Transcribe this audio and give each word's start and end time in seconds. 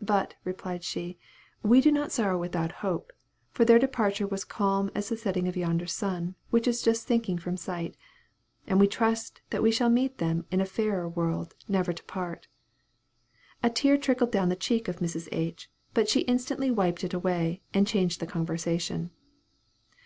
"But," 0.00 0.32
replied 0.44 0.82
she, 0.82 1.18
"we 1.62 1.82
do 1.82 1.92
not 1.92 2.10
sorrow 2.10 2.38
without 2.38 2.72
hope; 2.80 3.12
for 3.50 3.66
their 3.66 3.78
departure 3.78 4.26
was 4.26 4.46
calm 4.46 4.90
as 4.94 5.10
the 5.10 5.16
setting 5.18 5.46
of 5.46 5.58
yonder 5.58 5.86
sun, 5.86 6.36
which 6.48 6.66
is 6.66 6.80
just 6.80 7.06
sinking 7.06 7.36
from 7.36 7.58
sight; 7.58 7.94
and 8.66 8.80
we 8.80 8.88
trust 8.88 9.42
that 9.50 9.62
we 9.62 9.70
shall 9.70 9.90
meet 9.90 10.16
them 10.16 10.46
in 10.50 10.62
a 10.62 10.64
fairer 10.64 11.06
world, 11.06 11.54
never 11.68 11.92
to 11.92 12.02
part." 12.04 12.48
A 13.62 13.68
tear 13.68 13.98
trickled 13.98 14.32
down 14.32 14.48
the 14.48 14.56
cheek 14.56 14.88
of 14.88 15.00
Mrs. 15.00 15.28
H., 15.32 15.68
but 15.92 16.08
she 16.08 16.20
instantly 16.20 16.70
wiped 16.70 17.04
it 17.04 17.12
away, 17.12 17.60
and 17.74 17.86
changed 17.86 18.20
the 18.20 18.26
conversation. 18.26 19.10